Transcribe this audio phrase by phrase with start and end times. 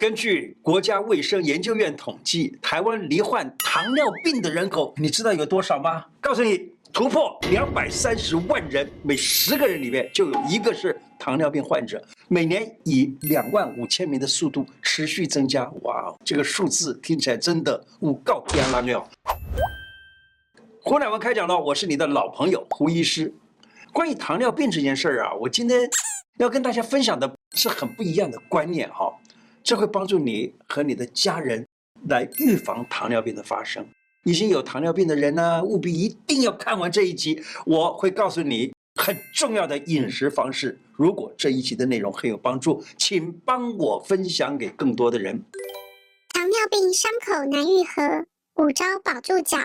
[0.00, 6.06] 根据国家卫生研究院统计，台湾罹患糖尿病的人口，你知道有多少吗？
[6.22, 15.70] 告诉你，突破两百三十万人，每十个人里面就有一个是糖尿病患者，每年以两万五千名的速度持续增加。
[15.82, 19.06] 哇，这个数字听起来真的五告天拉尿。
[20.82, 23.34] 胡乃文开讲了，我是你的老朋友胡医师。
[23.92, 25.82] 关于糖尿病这件事儿啊，我今天
[26.38, 29.12] 要跟大家分享的是很不一样的观念哈。
[29.62, 31.66] 这会帮助你和你的家人
[32.08, 33.86] 来预防糖尿病的发生。
[34.24, 37.42] 已经有糖尿病的人呢，务必一定要看完这一集。
[37.64, 38.70] 我会告诉你
[39.00, 40.78] 很重要的饮食方式。
[40.92, 45.42] 如果这一集的内容很有帮助，请帮我分享给更多的人。
[46.34, 48.26] 糖尿病伤口难愈合，
[48.62, 49.56] 五招保住脚。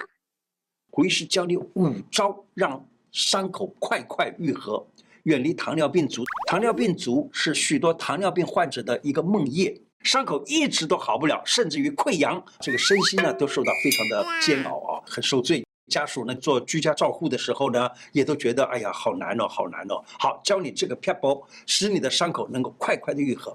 [0.89, 4.87] 胡医师教你五招，让伤口快快愈合，
[5.23, 6.23] 远离糖尿病足。
[6.47, 9.77] 糖尿病足是许多糖尿病患者的一个梦魇。
[10.05, 15.65] 伤口一直都好不了，甚至于溃疡，这个身心呢都受到非常的煎熬啊，很受罪。
[15.91, 20.03] 家属呢做居家照护的时候呢，也都觉得哎呀好难哦，好难哦。
[20.19, 23.51] 好，教你这个撇步，使你的伤口能够快快的愈合。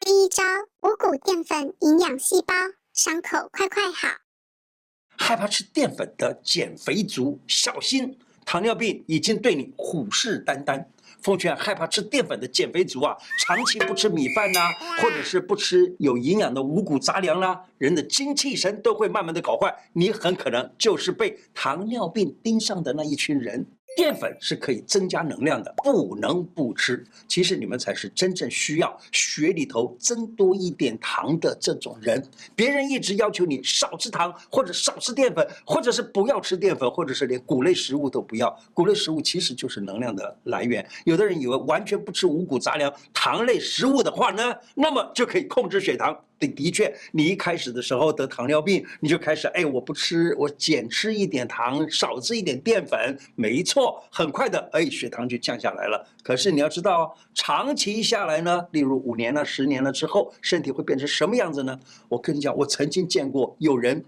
[0.00, 0.42] 第一招，
[0.80, 2.54] 五谷淀粉营养细胞，
[2.94, 4.08] 伤口快快好。
[5.18, 10.86] 害怕吃淀粉的减肥族，小心，糖尿病已经对你虎视眈眈。
[11.20, 14.60] 奉劝害怕吃淀粉的减肥族啊，长期不吃米饭呐、
[15.02, 23.66] 或者是不吃有营养的五谷杂粮啦，人的精气神都会慢慢的搞坏，你很可能就是被糖尿病盯上的那一群人。
[23.96, 27.02] 淀粉是可以增加能量的，不能不吃。
[27.26, 32.22] 其实你们才是真正需要血里头增多一点糖的这种人。
[32.54, 38.54] 别人一直要求你少吃糖，或者少吃淀粉，或者是不要吃淀粉，或者是连谷类食物都不要。
[38.74, 40.86] 谷类食物其实就是能量的来源。
[41.06, 46.14] 有的人以为完全不吃五谷杂粮、糖类食物的话呢，那么就可以控制血糖。
[46.38, 56.06] 的的确，你一开始的时候得糖尿病，你就开始哎，我不吃，我减吃一点糖，少吃一点淀粉，没错，很快的哎，血糖就降下来了。
[56.22, 61.78] 可是你要知道，长期下来呢，例如五年了、十年了之后，身体会变成什么样子呢？
[62.08, 64.04] 我跟你讲，我曾经见过有人。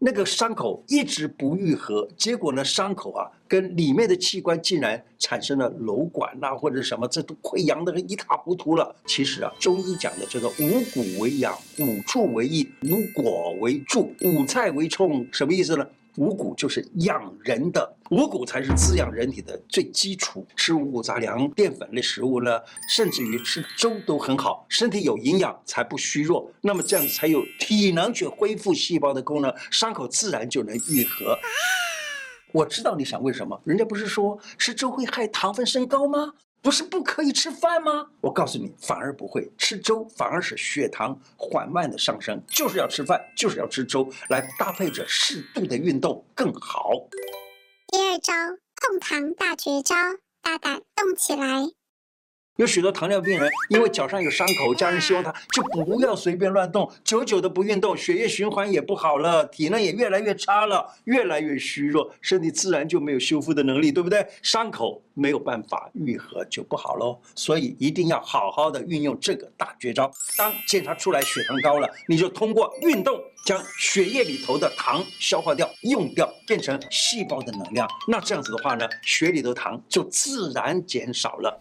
[0.00, 8.94] 那个伤口一直不愈合，结果呢，伤口啊跟里面的器官竟然产生了瘘管呐，或者什么，这都溃疡的一塌糊涂了。
[9.06, 15.84] 其实啊，中医讲的这个五谷为养，五畜为益，五果为助，五菜为充，什么意思呢？
[16.18, 20.44] 五谷就是养人的，五谷才是滋养人体的最基础。
[20.56, 26.50] 吃五谷杂粮、淀粉类食物呢，甚至于吃粥都很好，身体有营养才不虚弱。
[26.60, 31.38] 那么这样才有体能去恢复细胞的功能，伤口自然就能愈合。
[32.50, 36.32] 我知道你想问什么，人家不是说吃粥会害糖分升高吗？
[36.68, 38.10] 不是不可以吃饭吗？
[38.20, 42.38] 我告诉你，反而不会吃粥，反而使血糖缓慢的上升。
[42.46, 46.90] 就是要吃饭，就是要吃粥，来搭配着适度的运动更好。
[47.90, 48.34] 第二招，
[48.82, 49.94] 控糖大绝招，
[50.42, 51.77] 大胆动起来。
[52.58, 64.26] 有许多糖尿病人，因为脚上有伤口，家人希望他就不要随便乱动，久久的不运动，血液循环也不好了，体能也越来越差了，越来越虚弱，身体自然就没有修复的能力，对不对？
[64.42, 67.16] 伤口没有办法愈合就不好喽。
[67.36, 70.10] 所以一定要好好的运用这个大绝招。
[70.36, 73.16] 当检查出来血糖高了，你就通过运动
[73.46, 77.88] 将血液里头的糖消化掉、用掉，变成细胞的能量。
[78.08, 81.60] 那这样子的话呢，血里头糖就自然减少了。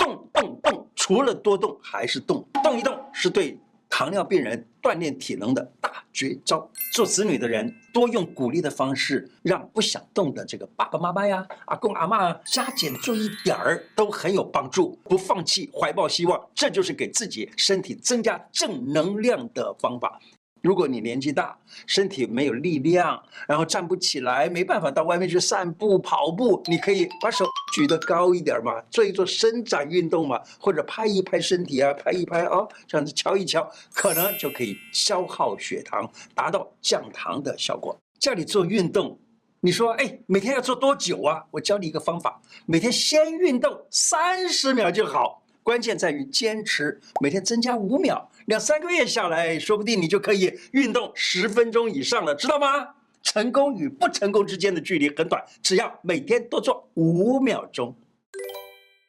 [0.00, 3.56] 动动动，除了多动还是动，动一动是对
[3.88, 6.68] 糖尿病人锻炼体能的大绝招。
[6.92, 14.98] 做子女的人多用鼓励的方式，让不想动的这个爸爸妈妈呀、阿公阿嬷加减做一点儿都很有帮助。
[15.04, 20.18] 不放弃，怀抱希望，这就是给自己身体增加正能量的方法。
[20.62, 21.56] 如果你年纪大，
[21.86, 37.96] 身体没有力量，然后站不起来，没办法到外面去散步、跑步，你可以把手举得高一点嘛，做一做伸展运动嘛，或者拍一拍身体啊，拍一拍哦，这样子敲一敲，可能就可以消耗血糖，达到降糖的效果。
[38.18, 39.18] 叫你做运动，
[39.60, 41.42] 你说哎，每天要做多久啊？
[41.50, 45.42] 我教你一个方法，每天先运动三十秒就好。
[45.70, 52.88] 关键在于坚持，每天增加五秒，两三个月下来，说不定你就可以运动十分钟以上了，知道吗？
[53.22, 57.94] 成功与不成功之间的距离很短，只要每天多做五秒钟。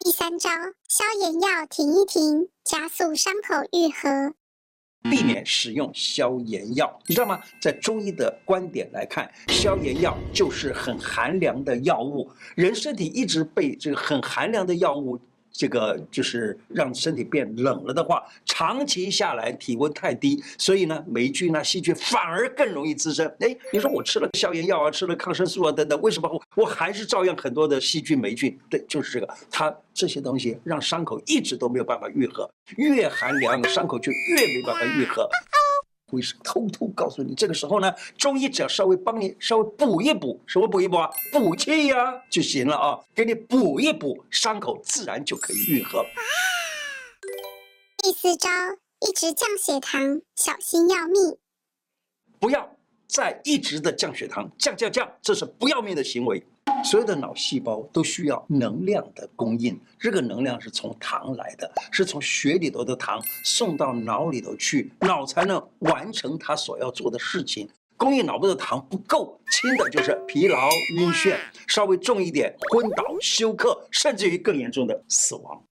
[0.01, 0.51] 第三招，
[0.87, 4.35] 消炎药停一停，加速伤口愈合。
[5.09, 7.41] 避免使用消炎药，你知道吗？
[7.59, 15.19] 在中医的观点来看，消炎药就是很寒凉的药物，人身体一直被这个很寒凉的药物。
[15.51, 23.27] 这个就是让身体变冷了的话，长期下来体温太低，所以呢，霉菌啊、细菌反而更容易滋生。
[23.39, 28.57] 哎，你说我吃了消炎药啊，吃了抗生素啊等等，为什么我我还是照样很多的细菌、霉菌？
[28.69, 35.29] 对，就是这个，它这些东西让伤口一直都没有办法愈合，越寒凉，伤口就越没办法愈合。
[36.11, 41.09] 会是偷偷告诉你，这个时候呢，中医只要稍微帮你稍微补一补，什么补一补啊？
[41.31, 46.05] 补气呀就行了啊，给你补一补，伤口自然就可以愈合。
[48.03, 48.49] 第四招，
[49.07, 51.37] 一直降血糖，小心要命。
[52.39, 52.75] 不要
[53.07, 56.43] 再一直的降血糖，降降降，这是不要命的行为。
[56.83, 67.69] 所有的脑细胞都需要能量的供应，这个能量是从糖来的，是从血里头的糖送到脑里头去，脑才能完成它所要做的事情。
[67.97, 71.37] 供应脑部的糖不够，轻的就是疲劳、晕眩，
[71.67, 75.63] 稍微重一点，昏倒、休克，甚至于更严重的死亡。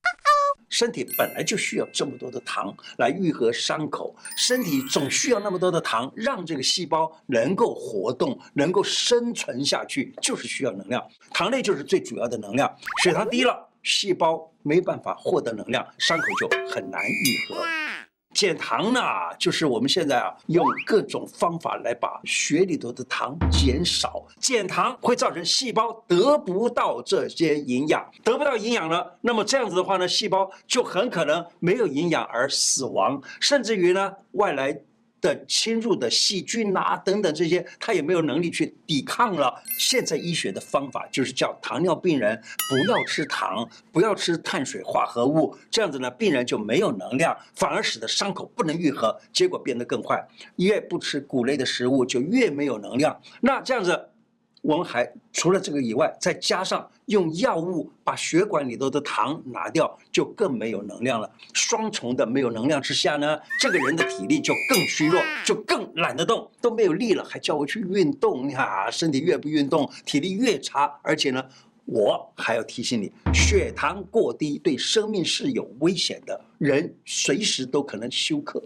[0.71, 11.07] 身体本来就需要这么多的糖来愈合伤口，身体总需要那么多的糖，让这个细胞能够活动、能够生存下去，就是需要能量。
[11.33, 12.75] 糖类就是最主要的能量。
[13.03, 17.80] 血糖低了，细胞没办法获得能量，伤口就很难愈合。
[18.33, 19.01] 减糖呢，
[19.39, 24.25] 就是我们现在啊，用各种方法来把血里头的糖减少。
[24.39, 34.81] 减糖会造成细胞得不到这些营养，得不到营养了，那么这样子的话呢，细胞就很可能没有营养而死亡，甚至于呢，外来。
[35.21, 39.55] 的侵入的细菌啊等等这些，他也没有能力去抵抗了。
[39.79, 50.27] 现在医学的方法就是叫糖尿病人不要吃糖，不要吃碳水化合物，这样子呢，病人就没有能量，反而使得伤口不能愈合，结果变得更坏。
[50.57, 53.21] 越不吃谷类的食物，就越没有能量。
[53.41, 54.09] 那这样子。
[54.63, 61.31] 我们还除了这个以外，再加上用药物把血管里头的糖拿掉，就更没有能量了。
[61.55, 70.95] 双重的没有能量之下呢，这个人的体力就更虚弱，就更懒得动，都没有力了，还叫我去运动，你看啊，身体越不运动，体力越差。
[71.03, 71.43] 而且呢，
[71.87, 78.63] 我还要提醒你，血糖过低对生命是有危险的，人随时都可能休克。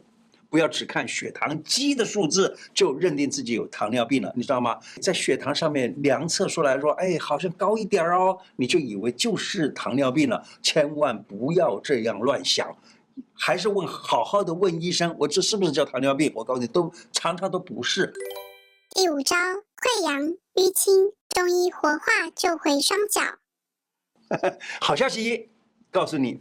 [0.54, 4.78] 不要只看血糖机的数字就认定自己有糖尿病了，你知道吗？
[5.02, 10.40] 在血糖上面量测出来说，哎，好像高一点哦，你就以为就是糖尿病了。
[10.62, 12.72] 千万不要这样乱想，
[13.32, 16.30] 还是问好好的问医生，我这是不是叫糖尿病？
[16.36, 18.12] 我告诉你，都常常都不是。
[18.90, 20.22] 第五招，溃疡
[20.54, 23.22] 淤青，中医活化救回双脚。
[24.80, 25.50] 好消息，
[25.90, 26.40] 告诉你。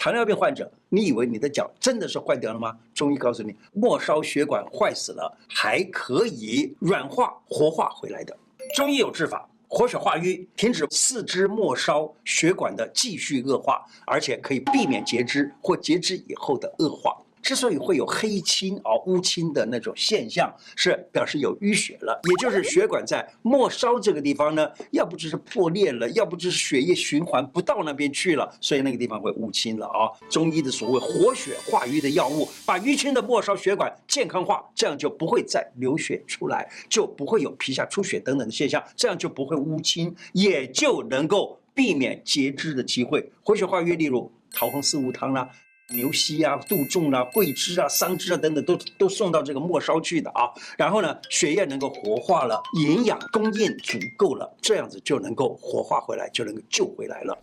[0.00, 2.74] 糖尿病患者，你以为你的脚真的是坏掉了吗？
[2.94, 8.34] 中医告诉你，末梢血管坏死了，还可以软化活化回来的。
[8.74, 17.14] 中医有治法，活血化瘀，停止四肢末梢血管的继续恶化，而且可以避免截肢或截肢以后的恶化。
[17.42, 30.10] 之所以会有黑青啊、乌青的那种现象，是表示有淤血了，也就是血管在末梢这个地方呢，要不就是破裂了，要不就是血液循环不到那边去了，所以那个地方会乌青了啊。
[30.28, 43.32] 中医的所谓活血化瘀的药物，把淤青的末梢血管健康化，这样就不会再流血出来，就不会有皮下出血等等的现象，这样就不会乌青，也就能够避免截肢的机会。
[43.42, 45.48] 活血化瘀，例如桃红四物汤啦。
[45.90, 50.50] 牛膝啊、杜仲啊、桂枝啊、桑枝啊等等，都都送到这个末梢去的啊。
[50.76, 57.36] 然后呢，血液能够活化了，营养供应足够了，这样子就能够活化回来，就能够救回来了。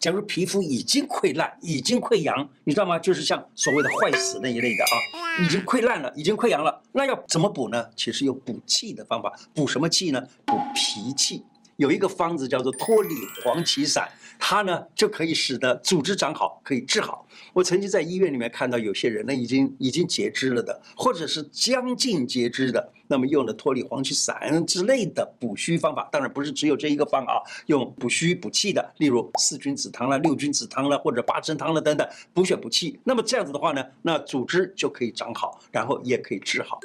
[0.00, 2.98] 假如皮肤已经溃烂、已经溃疡，你知道吗？
[2.98, 4.94] 就是像所谓的坏死那一类的啊，
[5.42, 7.86] 已经溃烂了、已经溃疡了，那要怎么补呢？
[7.96, 10.22] 其实有补气的方法，补什么气呢？
[10.44, 11.42] 补脾气。
[11.76, 14.08] 有一个方子叫做脱里黄芪散，
[14.46, 17.26] 它呢就可以使得组织长好，可以治好。
[17.54, 33.00] 我曾经在医院里面看到有些人呢已经已经截肢了的，或者是将近截肢的，那么用的脱里黄芪散之类的补虚方法，当然不是只有这一个方啊，用补虚补气的，例如四君子汤啦、六君子汤啦，或者八珍汤啦等等，补血补气。
[33.02, 36.80] 那么这样子的话呢，那组织就可以长好，然后也可以治好。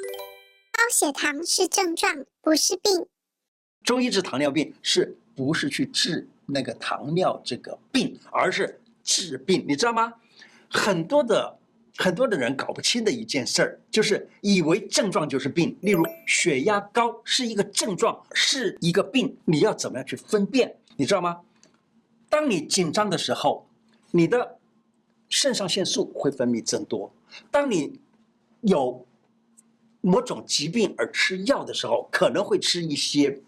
[0.72, 3.06] 高血糖是症状，不是病。
[3.84, 10.12] 中医治糖尿病是不是去治那个糖尿这个病，而是治病，你知道吗？
[10.68, 11.56] 很多的
[11.96, 15.74] 很多的人搞不清的一件事儿，就是以为症状就是病。
[15.80, 20.76] 例如血压高是一个症状，是一个病，你要怎么样去分辨？
[20.96, 21.40] 你知道吗？
[22.28, 23.66] 当你紧张的时候，
[24.10, 24.58] 你的
[25.30, 27.10] 肾上腺素会分泌增多；
[27.50, 27.98] 当你
[28.60, 29.06] 有
[30.02, 33.40] 某种疾病而吃药的时候，可能会吃一些。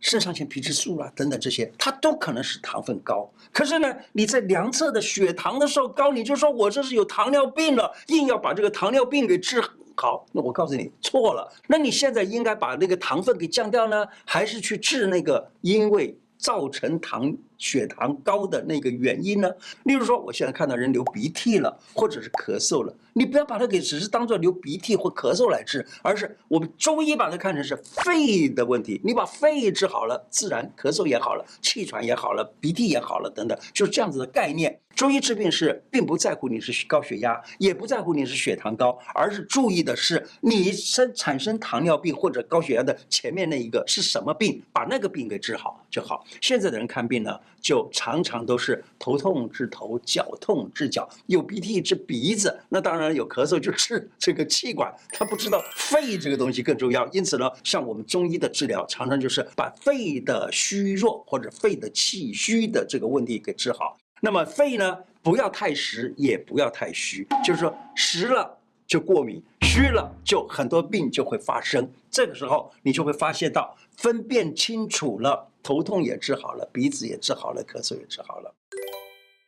[0.00, 3.30] 肾上腺皮质素啦、啊、等等这些，它都可能使糖分高。
[3.52, 9.62] 可是呢，你在量测的血糖的时候高，你就说我这是有糖尿病了，硬要把这个糖尿病给治
[9.94, 10.26] 好。
[10.32, 11.50] 那我告诉你错了。
[11.66, 17.34] 那你现在应该把那个糖分给降掉呢，还是去治那个因为造成糖？
[17.58, 19.50] 血糖高的那个原因呢？
[19.84, 29.00] 例如说，我现在看到人流鼻涕了，或者是咳嗽了，你不要把它给只是当做流鼻涕或咳嗽来治，而是我们中医把它看成是肺的问题。
[29.04, 34.78] 你把肺治好了，自然咳嗽也好了，气喘也好了，鼻涕也好了，等等，就是这样子的概念。
[34.94, 46.24] 中医治病是并不在乎你是高血压，也不在乎你是血糖高，而是注意的是你生产生糖尿病或者高血压的前面那一个是什么病，把那个病给治好就好。
[46.40, 54.92] 现在的人看病呢，就常常都是头痛治头，脚痛治脚，有鼻涕治鼻子，那当然有咳嗽就治这个气管。
[55.10, 63.96] 他不知道肺这个东西更重要，因此呢，像我们中医的治疗，常常就是把肺的虚弱或者肺的气虚的这个问题给治好。
[64.20, 71.88] 那么肺呢，不要太实，也不要太虚，就是说实了就过敏，虚了就很多病就会发生。
[72.10, 78.54] 这个时候你就会发现到分辨清楚了，头痛也治好了，鼻子也治好了，咳嗽也治好了。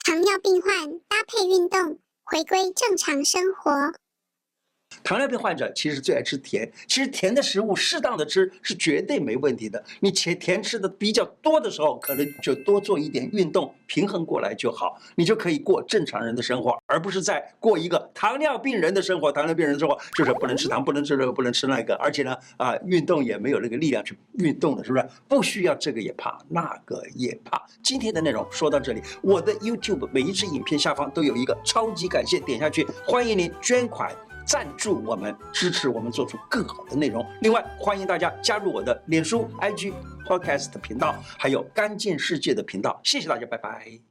[0.04, 3.70] 糖尿病患搭配运动，回归正常生活。
[5.08, 9.82] 糖尿病患者其实最爱吃甜，其实甜的食物适当的吃是绝对没问题的。
[10.00, 19.32] 你甜甜吃的比较多的时候，可能就多做一点运动，平衡过来就好，你就可以过正常人的生活，而不是在过一个糖尿病人的生活。
[19.32, 25.08] 糖尿病人的生活就是不能吃糖，不能吃这个，不能吃那个，而且呢，啊，运动也没有那个力量去运动的，是不是？
[25.26, 27.64] 不需要这个也怕，那个也怕。
[27.82, 34.14] 今天的内容说到这里，我的 YouTube 每一支影片下方都有一个超级感谢，点下去，欢迎您捐款。
[34.48, 37.24] 赞助我们，支持我们做出更好的内容。
[37.42, 39.92] 另外，欢迎大家加入我的脸书、IG、
[40.26, 42.98] Podcast 频道，还有干净世界的频道。
[43.04, 44.07] 谢谢大家，拜拜。